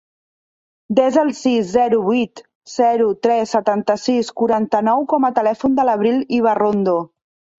Desa 0.99 1.19
el 1.23 1.27
sis, 1.39 1.67
zero, 1.73 1.99
vuit, 2.05 2.41
zero, 2.75 3.09
tres, 3.27 3.53
setanta-sis, 3.57 4.33
quaranta-nou 4.41 5.05
com 5.13 5.27
a 5.29 5.33
telèfon 5.39 5.77
de 5.81 5.85
l'Avril 5.91 6.17
Ibarrondo. 6.39 6.97